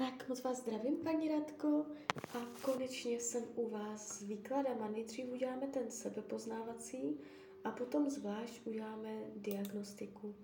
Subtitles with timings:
[0.00, 1.86] Tak moc vás zdravím, paní Radko,
[2.34, 7.20] a konečně jsem u vás s výkladem a nejdřív uděláme ten sebepoznávací
[7.64, 10.34] a potom zvlášť uděláme diagnostiku.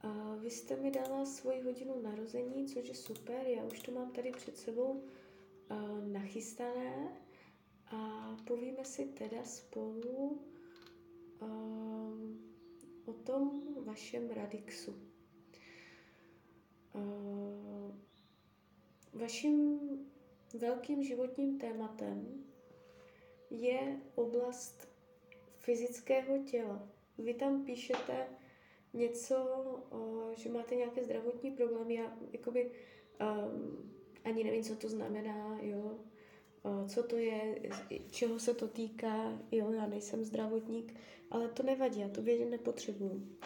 [0.00, 4.10] A vy jste mi dala svoji hodinu narození, což je super, já už to mám
[4.12, 5.04] tady před sebou
[6.12, 7.08] nachystané
[7.86, 10.40] a povíme si teda spolu
[13.04, 14.94] o tom vašem radixu.
[19.14, 19.80] Vaším
[20.58, 22.44] velkým životním tématem
[23.50, 24.88] je oblast
[25.58, 26.88] fyzického těla.
[27.18, 28.26] Vy tam píšete
[28.92, 29.36] něco,
[30.36, 31.94] že máte nějaké zdravotní problémy.
[31.94, 32.70] Já jakoby
[33.20, 33.92] um,
[34.24, 35.98] ani nevím, co to znamená, jo.
[36.88, 37.58] Co to je,
[38.10, 40.94] čeho se to týká, jo, já nejsem zdravotník,
[41.30, 43.36] ale to nevadí, já to vědět nepotřebuju.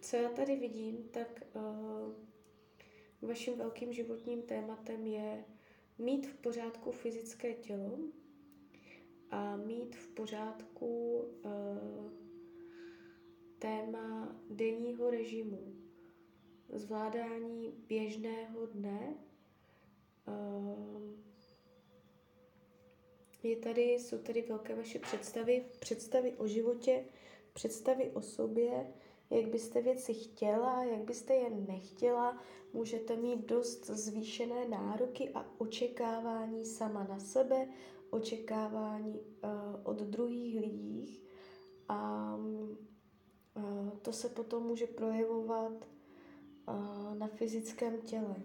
[0.00, 1.42] Co já tady vidím, tak
[3.22, 5.44] Vaším velkým životním tématem je
[5.98, 7.98] mít v pořádku fyzické tělo
[9.30, 12.12] a mít v pořádku uh,
[13.58, 15.74] téma denního režimu,
[16.72, 19.14] zvládání běžného dne.
[20.28, 21.20] Uh,
[23.42, 27.04] je tady, jsou tady velké vaše představy, představy o životě,
[27.52, 28.92] představy o sobě,
[29.30, 32.42] jak byste věci chtěla, jak byste je nechtěla.
[32.72, 37.68] Můžete mít dost zvýšené nároky a očekávání sama na sebe,
[38.10, 39.50] očekávání uh,
[39.82, 41.22] od druhých lidí.
[41.88, 42.36] A
[43.56, 48.36] uh, to se potom může projevovat uh, na fyzickém těle.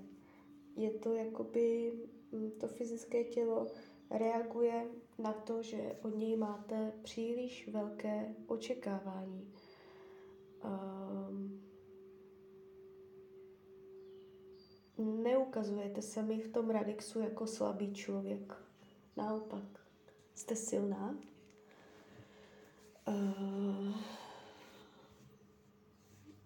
[0.75, 1.93] Je to jakoby,
[2.31, 3.67] hm, to fyzické tělo
[4.09, 9.53] reaguje na to, že od něj máte příliš velké očekávání.
[10.65, 11.61] Um,
[15.23, 18.53] neukazujete se mi v tom radixu jako slabý člověk.
[19.17, 19.87] Naopak,
[20.33, 21.17] jste silná.
[23.07, 23.95] Uh,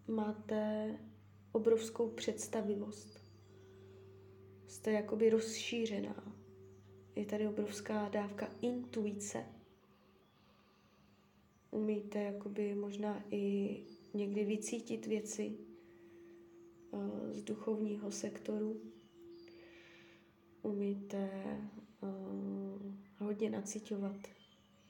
[0.07, 0.95] máte
[1.51, 3.19] obrovskou představivost.
[4.67, 6.33] Jste jakoby rozšířená.
[7.15, 9.45] Je tady obrovská dávka intuice.
[11.71, 13.83] Umíte jakoby možná i
[14.13, 15.57] někdy vycítit věci
[16.91, 18.81] uh, z duchovního sektoru.
[20.61, 21.29] Umíte
[22.01, 22.09] uh,
[23.19, 24.17] hodně nacitovat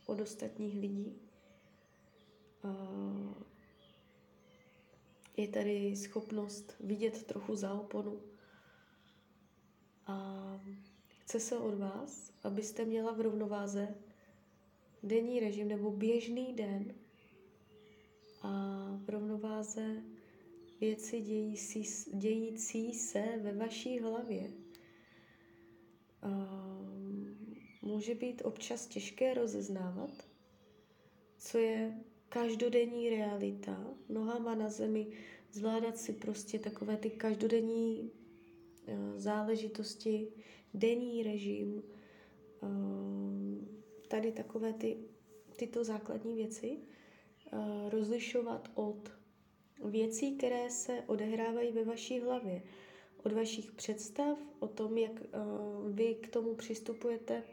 [0.06, 1.14] od ostatních lidí.
[2.64, 3.34] Uh,
[5.38, 8.22] je tady schopnost vidět trochu za oponu.
[10.08, 10.60] A
[11.20, 13.96] chce se od vás, abyste měla v rovnováze
[15.04, 16.94] denní režim nebo běžný den,
[18.42, 20.04] a v rovnováze
[20.80, 21.84] věci dějící,
[22.14, 24.52] dějící se ve vaší hlavě.
[27.82, 30.12] Může být občas těžké rozeznávat,
[31.38, 35.08] co je každodenní realita, nohama na zemi,
[35.52, 38.12] zvládat si prostě takové ty každodenní
[38.88, 40.28] e, záležitosti,
[40.74, 41.84] denní režim,
[44.08, 44.98] tady takové ty,
[45.56, 46.99] tyto základní věci, Eh,
[47.90, 49.12] rozlišovat od
[49.86, 52.62] věcí, které se odehrávají ve vaší hlavě,
[53.24, 57.44] od vašich představ, o tom, jak uh, vy k tomu přistupujete.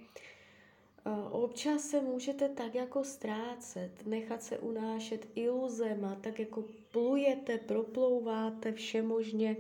[1.07, 8.73] Uh, občas se můžete tak jako ztrácet, nechat se unášet iluzema, tak jako plujete, proplouváte
[8.73, 9.57] všemožně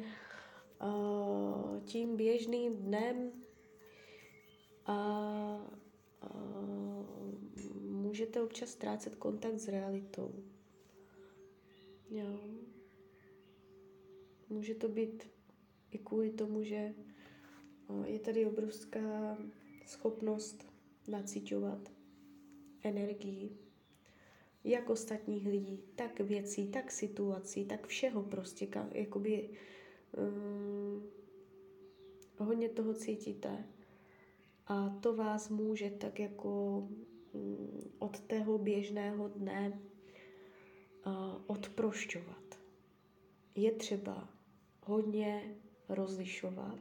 [1.84, 3.32] tím běžným dnem
[4.86, 5.70] a
[8.16, 10.34] můžete občas ztrácet kontakt s realitou.
[12.10, 12.40] Jo.
[14.48, 15.28] Může to být
[15.90, 16.94] i kvůli tomu, že
[18.04, 19.38] je tady obrovská
[19.86, 20.72] schopnost
[21.08, 21.92] nacitovat
[22.82, 23.58] energii
[24.64, 29.50] jak ostatních lidí, tak věcí, tak situací, tak všeho prostě, jakoby
[30.18, 31.02] um,
[32.38, 33.64] hodně toho cítíte
[34.66, 36.82] a to vás může tak jako
[37.98, 39.80] od tého běžného dne
[41.46, 42.58] odprošťovat.
[43.54, 44.28] Je třeba
[44.82, 45.56] hodně
[45.88, 46.80] rozlišovat,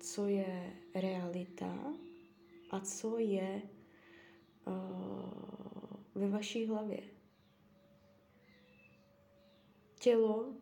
[0.00, 1.94] co je realita
[2.70, 3.62] a co je
[6.14, 7.02] ve vaší hlavě.
[9.98, 10.54] Tělo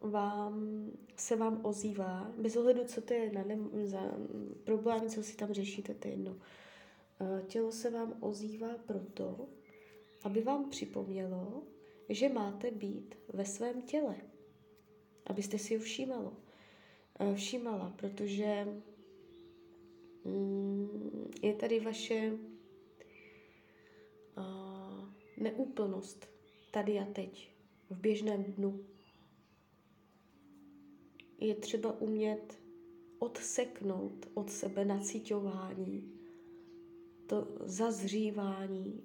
[0.00, 0.86] vám,
[1.16, 4.00] se vám ozývá, bez ohledu, co to je na ne- za
[4.64, 6.36] problémy, co si tam řešíte, to je jedno.
[6.36, 6.61] Eh,
[7.46, 9.48] tělo se vám ozývá proto,
[10.24, 11.62] aby vám připomnělo,
[12.08, 14.16] že máte být ve svém těle.
[15.26, 16.36] Abyste si ho všímalo.
[17.34, 18.66] všímala, protože
[20.24, 22.32] um, je tady vaše
[25.42, 26.28] neúplnost
[26.70, 27.50] tady a teď,
[27.90, 28.84] v běžném dnu.
[31.40, 32.58] Je třeba umět
[33.18, 36.21] odseknout od sebe nacíťování,
[37.26, 39.02] to zazřívání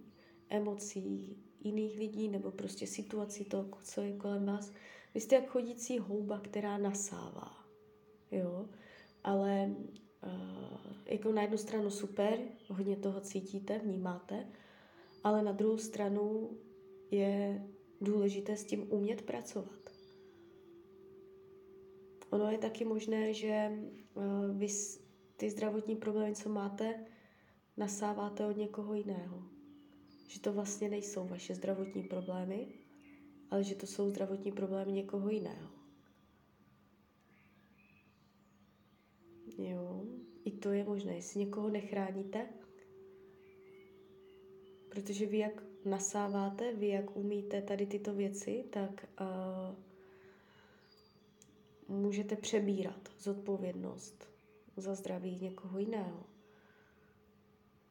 [0.49, 4.73] emocí jiných lidí nebo prostě situací toho, co je kolem vás.
[5.13, 7.57] Vy jste jak chodící houba, která nasává.
[8.31, 8.69] Jo?
[9.23, 9.75] Ale
[10.23, 10.31] uh,
[11.05, 14.47] jako na jednu stranu super, hodně toho cítíte, vnímáte,
[15.23, 16.49] ale na druhou stranu
[17.11, 17.67] je
[18.01, 19.89] důležité s tím umět pracovat.
[22.29, 23.71] Ono je taky možné, že
[24.13, 24.67] uh, vy
[25.37, 27.05] ty zdravotní problémy, co máte,
[27.77, 29.43] nasáváte od někoho jiného.
[30.27, 32.67] Že to vlastně nejsou vaše zdravotní problémy,
[33.49, 35.69] ale že to jsou zdravotní problémy někoho jiného.
[39.57, 40.05] Jo,
[40.45, 42.47] i to je možné, jestli někoho nechráníte,
[44.89, 49.75] protože vy jak nasáváte, vy jak umíte tady tyto věci, tak uh,
[51.97, 54.27] můžete přebírat zodpovědnost
[54.77, 56.36] za zdraví někoho jiného.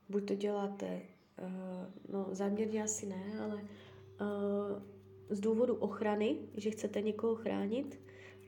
[0.08, 1.00] Buď to děláte,
[1.42, 4.82] uh, no záměrně asi ne, ale uh,
[5.30, 8.00] z důvodu ochrany, že chcete někoho chránit,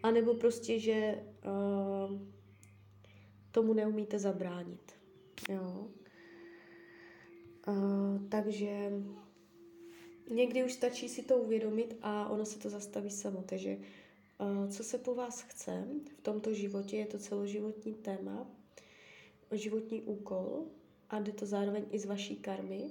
[0.03, 2.21] anebo prostě, že uh,
[3.51, 4.93] tomu neumíte zabránit.
[5.49, 5.89] Jo.
[8.29, 8.93] Takže
[10.31, 13.43] někdy už stačí si to uvědomit a ono se to zastaví samo.
[13.43, 13.79] Takže
[14.69, 15.85] co se po vás chce
[16.19, 18.51] v tomto životě, je to celoživotní téma,
[19.53, 20.67] životní úkol
[21.11, 22.91] a jde to zároveň i z vaší karmy.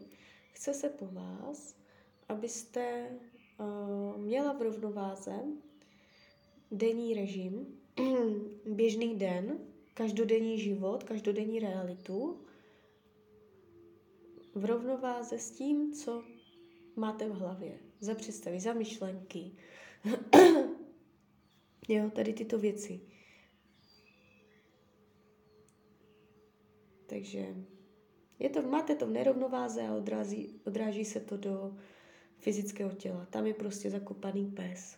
[0.51, 1.75] Chce se po vás,
[2.29, 3.09] abyste
[3.59, 5.35] uh, měla v rovnováze
[6.71, 7.79] denní režim,
[8.65, 9.59] běžný den,
[9.93, 12.41] každodenní život, každodenní realitu
[14.55, 16.23] v rovnováze s tím, co
[16.95, 19.51] máte v hlavě, za představy, za myšlenky.
[21.87, 23.01] jo, tady tyto věci.
[27.05, 27.55] Takže
[28.39, 31.75] je to, máte to v nerovnováze a odrazí, odráží se to do
[32.37, 33.27] fyzického těla.
[33.29, 34.97] Tam je prostě zakopaný pes.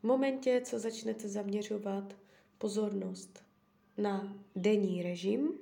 [0.00, 2.16] V momentě, co začnete zaměřovat
[2.58, 3.42] pozornost
[3.98, 5.52] na denní režim,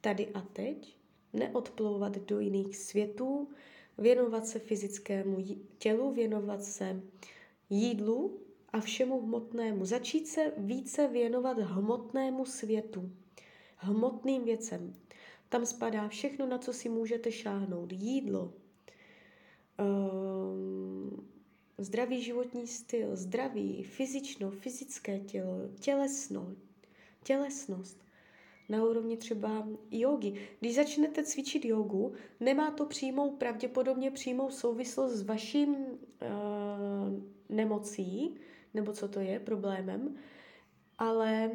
[0.00, 0.96] tady a teď,
[1.32, 3.48] neodplouvat do jiných světů,
[3.98, 5.38] věnovat se fyzickému
[5.78, 7.02] tělu, věnovat se
[7.70, 8.40] jídlu
[8.72, 9.84] a všemu hmotnému.
[9.84, 13.10] Začít se více věnovat hmotnému světu,
[13.76, 14.94] hmotným věcem.
[15.48, 17.92] Tam spadá všechno, na co si můžete šáhnout.
[17.92, 18.52] Jídlo,
[19.78, 21.28] um,
[21.78, 26.54] zdravý životní styl, zdraví, fyzično, fyzické tělo, tělesno,
[27.24, 28.06] tělesnost
[28.68, 30.32] na úrovni třeba jogy.
[30.60, 35.96] Když začnete cvičit jogu, nemá to přímou, pravděpodobně přímou souvislost s vaším uh,
[37.48, 38.34] nemocí,
[38.74, 40.16] nebo co to je, problémem,
[40.98, 41.50] ale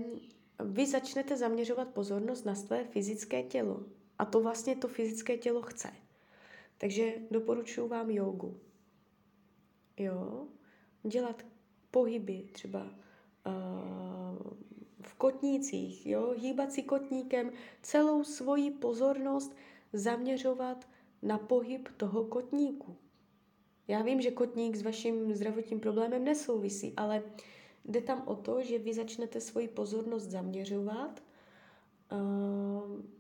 [0.59, 3.86] vy začnete zaměřovat pozornost na své fyzické tělo.
[4.19, 5.89] A to vlastně to fyzické tělo chce.
[6.77, 8.59] Takže doporučuji vám jogu.
[9.98, 10.48] Jo,
[11.03, 11.45] dělat
[11.92, 12.92] pohyby třeba uh,
[15.01, 19.55] v kotnících, jo, hýbat si kotníkem, celou svoji pozornost
[19.93, 20.88] zaměřovat
[21.22, 22.98] na pohyb toho kotníku.
[23.88, 27.24] Já vím, že kotník s vaším zdravotním problémem nesouvisí, ale
[27.85, 31.23] jde tam o to, že vy začnete svoji pozornost zaměřovat
[32.11, 32.19] uh,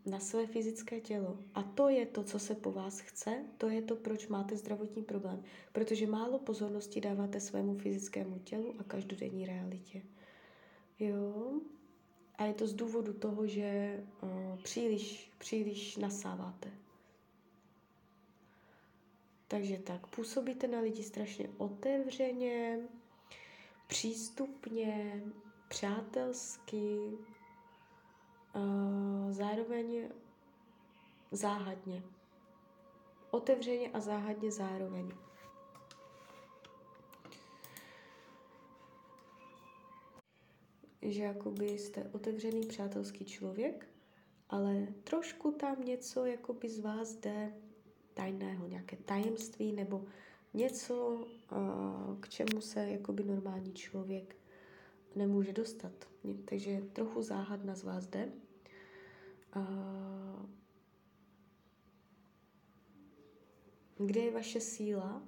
[0.05, 1.37] na své fyzické tělo.
[1.55, 5.03] A to je to, co se po vás chce, to je to, proč máte zdravotní
[5.03, 5.43] problém.
[5.71, 10.01] Protože málo pozornosti dáváte svému fyzickému tělu a každodenní realitě.
[10.99, 11.51] Jo.
[12.35, 14.29] A je to z důvodu toho, že uh,
[14.63, 16.71] příliš, příliš nasáváte.
[19.47, 22.79] Takže tak, působíte na lidi strašně otevřeně,
[23.91, 25.23] přístupně,
[25.67, 27.17] přátelsky,
[29.29, 30.09] zároveň
[31.31, 32.03] záhadně.
[33.31, 35.11] Otevřeně a záhadně zároveň.
[41.01, 43.87] že jakoby jste otevřený přátelský člověk,
[44.49, 47.53] ale trošku tam něco jakoby z vás jde
[48.13, 50.05] tajného, nějaké tajemství nebo
[50.53, 51.27] něco,
[52.19, 54.35] k čemu se jakoby normální člověk
[55.15, 56.07] nemůže dostat.
[56.45, 58.31] Takže trochu záhadna z vás jde.
[63.97, 65.23] Kde je vaše síla,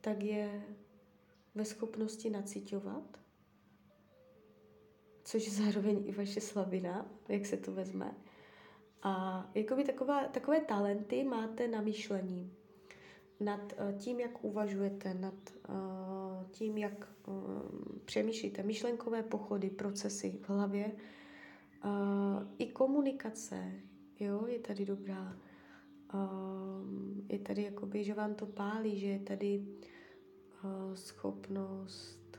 [0.00, 0.62] tak je
[1.54, 3.26] ve schopnosti nacitovat
[5.26, 8.14] což je zároveň i vaše slabina, jak se to vezme.
[9.02, 12.55] A jakoby taková, takové talenty máte na myšlení,
[13.40, 15.34] nad uh, tím, jak uvažujete, nad
[15.68, 20.92] uh, tím, jak um, přemýšlíte, myšlenkové pochody, procesy v hlavě,
[22.58, 23.72] i komunikace,
[24.20, 25.36] jo, je tady dobrá.
[27.28, 29.66] Je tady jakoby, že vám to pálí, že je tady
[30.94, 32.38] schopnost,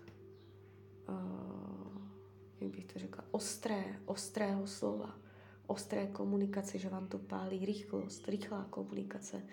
[2.61, 5.19] jak bych to řekla, ostré, ostrého slova,
[5.67, 9.43] ostré komunikace, že vám to pálí rychlost, rychlá komunikace,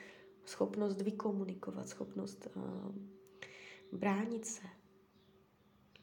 [0.45, 2.95] schopnost vykomunikovat, schopnost uh,
[3.93, 4.63] bránit se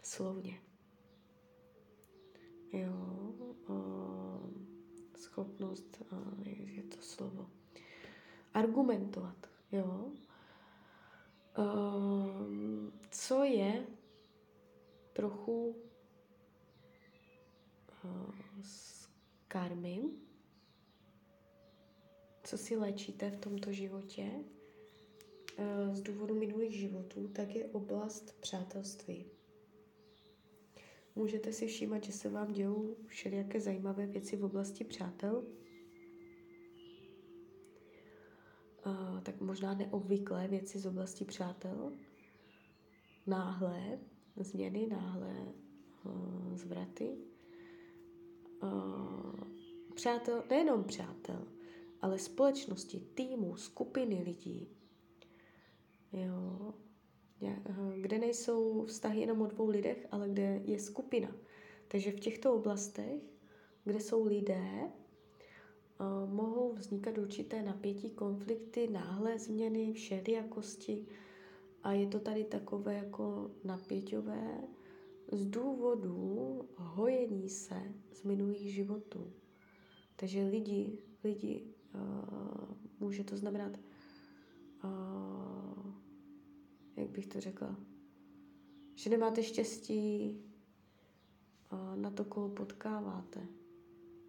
[0.04, 0.62] slovně.
[2.74, 2.94] Jo,
[3.68, 4.52] uh,
[5.18, 7.50] schopnost, uh, je to slovo,
[8.54, 10.12] argumentovat, jo.
[11.58, 13.88] Uh, co je
[15.14, 15.76] trochu
[18.04, 19.10] uh, z
[19.48, 20.04] karmy,
[22.52, 29.26] co si léčíte v tomto životě uh, z důvodu minulých životů, tak je oblast přátelství.
[31.16, 35.44] Můžete si všímat, že se vám dějou všelijaké zajímavé věci v oblasti přátel,
[38.86, 41.92] uh, tak možná neobvyklé věci z oblasti přátel,
[43.28, 44.00] náhlé
[44.36, 45.54] změny, náhlé
[46.06, 47.18] uh, zvraty.
[49.96, 51.48] Přátel, nejenom přátel,
[52.02, 54.68] ale společnosti, týmu, skupiny lidí.
[56.14, 56.74] Jo,
[57.96, 61.36] kde nejsou vztahy jenom o dvou lidech, ale kde je skupina.
[61.88, 63.22] Takže v těchto oblastech,
[63.84, 64.92] kde jsou lidé,
[66.26, 71.06] mohou vznikat určité napětí, konflikty, náhlé změny, všelijakosti
[71.84, 74.62] a je to tady takové jako napěťové
[75.32, 77.82] z důvodu hojení se
[78.12, 79.34] z minulých životů.
[80.16, 81.71] Takže lidi, lidi,
[83.00, 83.80] může to znamenat,
[84.84, 85.94] uh,
[86.96, 87.76] jak bych to řekla,
[88.96, 90.38] že nemáte štěstí
[91.72, 93.48] uh, na to, koho potkáváte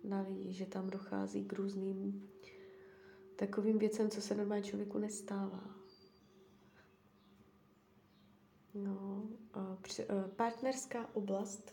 [0.04, 2.28] na lidi, že tam dochází k různým
[3.36, 5.76] takovým věcem, co se normálně člověku nestává.
[8.74, 9.28] No,
[10.36, 11.72] partnerská oblast.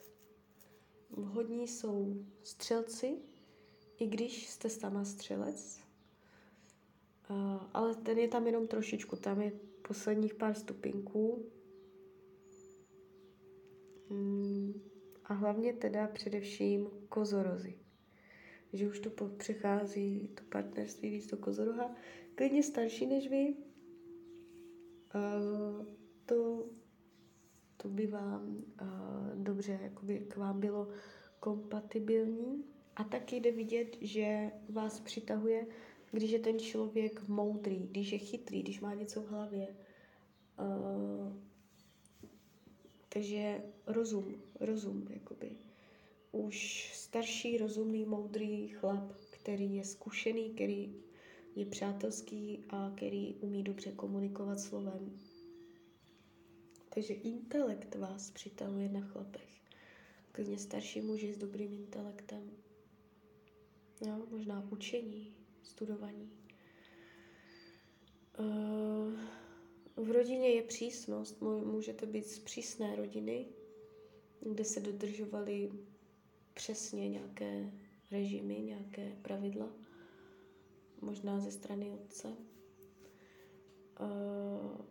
[1.10, 3.18] Vhodní jsou střelci,
[4.00, 5.80] i když jste sama střelec,
[7.74, 9.52] ale ten je tam jenom trošičku, tam je
[9.88, 11.46] posledních pár stupinků.
[14.10, 14.82] Hmm,
[15.26, 17.80] a hlavně teda především kozorozy
[18.74, 21.96] že už to přechází, to partnerství víc do kozoroha,
[22.36, 23.56] klidně starší než vy,
[26.26, 26.66] to,
[27.78, 28.64] to by vám
[29.36, 30.88] dobře jakoby k vám bylo
[31.40, 32.64] kompatibilní.
[33.00, 35.68] A taky jde vidět, že vás přitahuje,
[36.12, 39.68] když je ten člověk moudrý, když je chytrý, když má něco v hlavě.
[40.60, 41.34] Uh,
[43.10, 45.52] takže rozum, rozum, jakoby
[46.32, 50.96] už starší, rozumný, moudrý chlap, který je zkušený, který
[51.56, 55.20] je přátelský a který umí dobře komunikovat slovem.
[56.90, 59.62] Takže intelekt vás přitahuje na chlapech.
[60.32, 62.52] Klidně starší muži s dobrým intelektem.
[64.02, 66.32] Jo, možná učení, studovaní.
[68.40, 69.20] Uh,
[69.96, 71.42] v rodině je přísnost.
[71.42, 73.46] Můžete být z přísné rodiny,
[74.42, 75.72] kde se dodržovaly
[76.54, 77.72] přesně nějaké
[78.12, 79.74] režimy, nějaké pravidla,
[81.02, 82.28] možná ze strany otce.
[84.00, 84.82] Uh,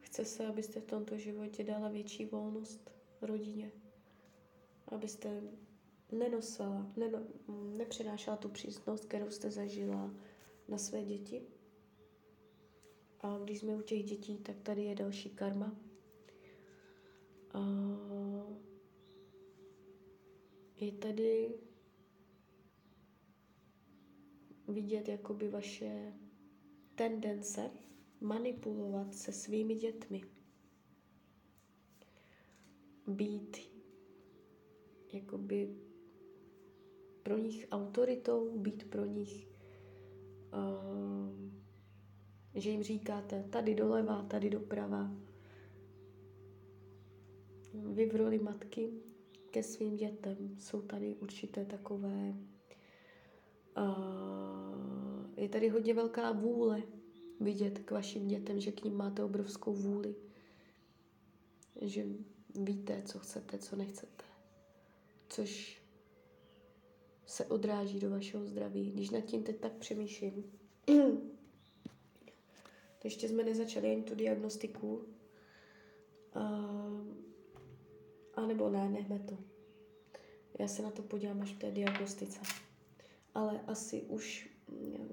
[0.00, 2.90] chce se, abyste v tomto životě dala větší volnost
[3.22, 3.72] rodině,
[4.90, 5.42] abyste
[6.12, 7.18] nenosila, neno,
[7.76, 10.14] nepřenášela tu přísnost, kterou jste zažila
[10.68, 11.42] na své děti.
[13.20, 15.76] A když jsme u těch dětí, tak tady je další karma,
[17.54, 18.56] Uh,
[20.76, 21.54] je tady
[24.68, 26.12] vidět jakoby vaše
[26.94, 27.70] tendence
[28.20, 30.22] manipulovat se svými dětmi.
[33.06, 33.69] Být
[35.12, 35.76] jakoby
[37.22, 39.48] pro nich autoritou, být pro nich,
[40.52, 41.50] uh,
[42.54, 45.10] že jim říkáte tady doleva, tady doprava,
[47.74, 48.90] vy v roli matky
[49.50, 52.34] ke svým dětem jsou tady určité takové,
[53.78, 54.30] uh,
[55.36, 56.82] je tady hodně velká vůle
[57.40, 60.14] vidět k vašim dětem, že k ním máte obrovskou vůli.
[61.80, 62.06] že
[62.54, 64.29] víte, co chcete, co nechcete.
[65.30, 65.82] Což
[67.26, 68.90] se odráží do vašeho zdraví.
[68.90, 70.52] Když nad tím teď tak přemýšlím,
[72.98, 75.08] to ještě jsme nezačali ani tu diagnostiku,
[76.34, 76.40] a,
[78.34, 79.38] a nebo ne, nechme to.
[80.58, 82.40] Já se na to podívám až v té diagnostice.
[83.34, 84.50] Ale asi už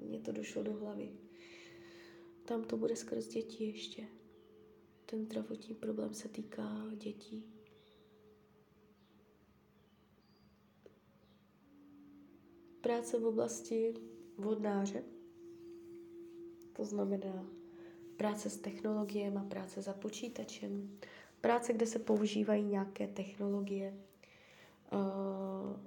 [0.02, 1.12] mě to došlo do hlavy.
[2.46, 4.08] Tam to bude skrz děti ještě.
[5.06, 7.57] Ten zdravotní problém se týká dětí.
[12.88, 13.94] Práce v oblasti
[14.38, 15.04] vodnáře,
[16.74, 17.46] to znamená
[18.18, 21.00] práce s technologiemi, práce za počítačem,
[21.42, 23.98] práce, kde se používají nějaké technologie.
[24.92, 25.80] Eh,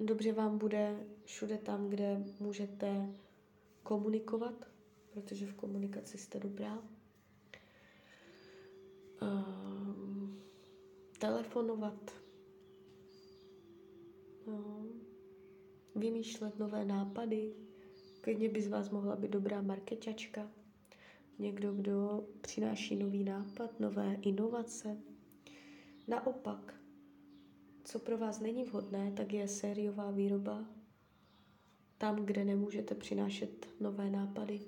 [0.00, 3.14] dobře vám bude všude tam, kde můžete
[3.82, 4.54] komunikovat,
[5.14, 6.78] protože v komunikaci jste dobrá.
[9.22, 10.30] Uh,
[11.18, 12.14] telefonovat.
[14.46, 14.91] No.
[15.96, 17.54] Vymýšlet nové nápady.
[18.20, 20.50] Klidně by z vás mohla být dobrá marketačka.
[21.38, 24.96] Někdo, kdo přináší nový nápad, nové inovace.
[26.08, 26.74] Naopak,
[27.84, 30.66] co pro vás není vhodné, tak je sériová výroba
[32.02, 34.60] tam, kde nemůžete přinášet nové nápady.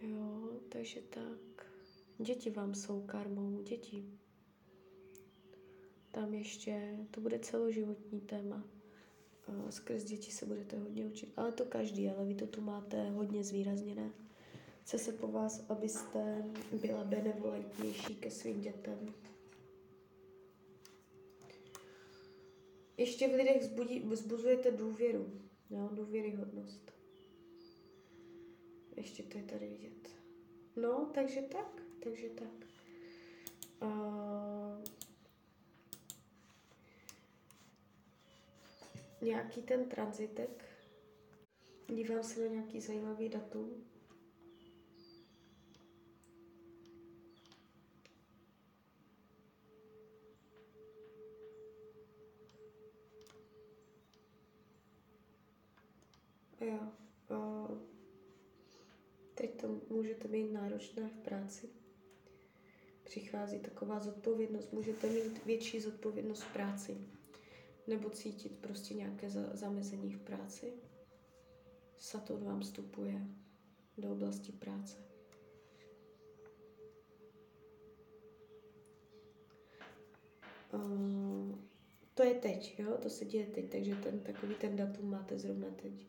[0.00, 1.72] Jo, takže tak.
[2.18, 4.04] Děti vám jsou karmou, děti.
[6.10, 8.64] Tam ještě, to bude celoživotní téma.
[9.70, 11.32] Skrz děti se budete hodně učit.
[11.36, 14.10] Ale to každý, ale vy to tu máte hodně zvýrazněné.
[14.82, 19.14] Chce se po vás, abyste byla benevolentnější ke svým dětem.
[22.96, 25.32] Ještě v lidech zbudí, zbuzujete důvěru,
[25.70, 26.92] jo, důvěryhodnost.
[28.96, 30.08] Ještě to je tady vidět.
[30.76, 32.66] No, takže tak, takže tak.
[33.82, 34.49] Uh,
[39.20, 40.64] nějaký ten transitek.
[41.88, 43.84] Dívám se na nějaký zajímavý datum.
[56.60, 56.78] Jo.
[57.30, 57.78] Uh,
[59.34, 61.68] teď to můžete mít náročné v práci.
[63.04, 64.72] Přichází taková zodpovědnost.
[64.72, 66.96] Můžete mít větší zodpovědnost v práci.
[67.90, 70.72] Nebo cítit prostě nějaké za, zamezení v práci.
[71.98, 73.26] Saturn vám vstupuje
[73.98, 74.96] do oblasti práce.
[80.72, 81.58] Uh,
[82.14, 82.98] to je teď, jo?
[83.02, 86.06] To se děje teď, takže ten takový ten datum máte zrovna teď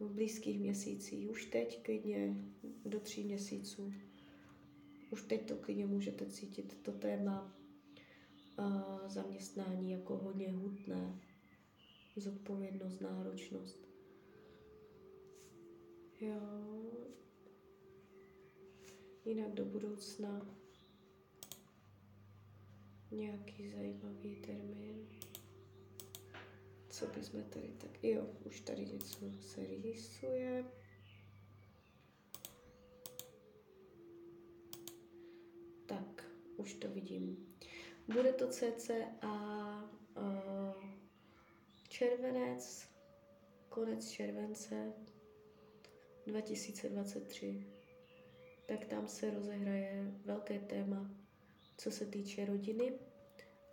[0.00, 1.30] v blízkých měsících.
[1.30, 2.36] Už teď klidně
[2.84, 3.92] do tří měsíců.
[5.10, 7.55] Už teď to klidně můžete cítit, to téma
[8.58, 11.20] a zaměstnání jako hodně hutné.
[12.16, 13.88] Zodpovědnost, náročnost.
[16.20, 16.40] Jo.
[19.24, 20.46] Jinak do budoucna
[23.10, 25.06] nějaký zajímavý termín
[26.96, 28.04] co bychom tady tak...
[28.04, 30.64] Jo, už tady něco se rýsuje.
[35.86, 37.46] Tak, už to vidím.
[38.08, 40.74] Bude to cca uh,
[41.88, 42.88] červenec,
[43.68, 44.92] konec července
[46.26, 47.66] 2023.
[48.66, 51.10] Tak tam se rozehraje velké téma,
[51.78, 52.92] co se týče rodiny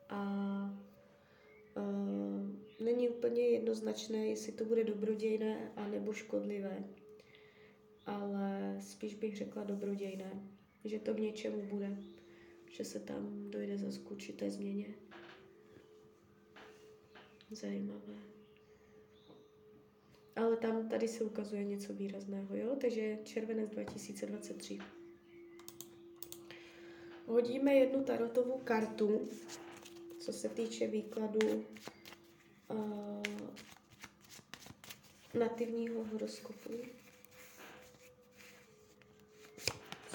[0.10, 0.24] a
[1.78, 6.84] uh, není úplně jednoznačné, jestli to bude dobrodějné a nebo škodlivé.
[8.06, 10.44] Ale spíš bych řekla dobrodějné,
[10.84, 11.98] že to k něčemu bude,
[12.74, 14.86] že se tam dojde za určité změně.
[17.52, 18.14] Zajímavé.
[20.36, 22.76] Ale tam tady se ukazuje něco výrazného, jo?
[22.82, 24.80] Takže červenec 2023.
[27.26, 29.30] Hodíme jednu tarotovou kartu,
[30.20, 31.66] co se týče výkladu
[32.70, 33.24] uh,
[35.40, 36.70] nativního horoskopu.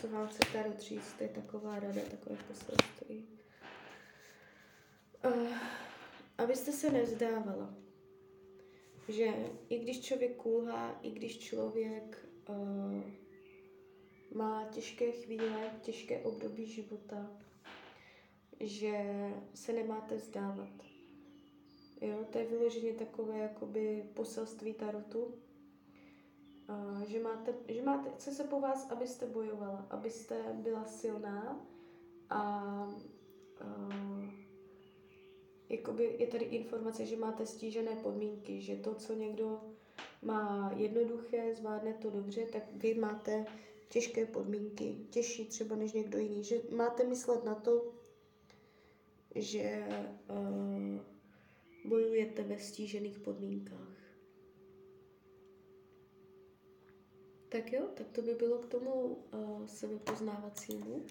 [0.00, 3.28] Co vám chce Tarot říct, to je taková rada, takové poselství.
[5.24, 5.56] Uh,
[6.38, 7.74] abyste se nevzdávala,
[9.08, 9.26] že
[9.68, 13.02] i když člověk kulhá, i když člověk uh,
[14.34, 17.30] má těžké chvíle, těžké období života,
[18.60, 19.04] že
[19.54, 20.88] se nemáte vzdávat
[22.00, 25.34] Jo, to je vyloženě takové jakoby poselství tarotu,
[27.06, 31.66] že máte, že máte, chce se po vás, abyste bojovala, abyste byla silná
[32.30, 32.62] a
[33.64, 34.24] uh,
[35.68, 39.60] jakoby je tady informace, že máte stížené podmínky, že to, co někdo
[40.22, 43.46] má jednoduché, zvládne to dobře, tak vy máte
[43.88, 46.44] těžké podmínky, těžší třeba než někdo jiný.
[46.44, 47.92] Že máte myslet na to,
[49.34, 49.86] že
[50.30, 51.00] uh,
[51.84, 53.87] bojujete ve stížených podmínkách.
[57.48, 61.06] Tak jo, tak to by bylo k tomu uh, sebepoznávacímu.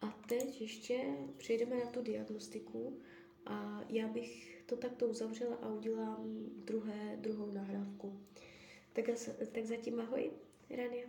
[0.00, 1.04] A teď ještě
[1.36, 3.00] přejdeme na tu diagnostiku
[3.46, 8.20] a já bych to takto uzavřela a udělám druhé, druhou nahrávku.
[8.92, 9.04] Tak,
[9.52, 10.30] tak zatím ahoj,
[10.70, 11.06] Rania.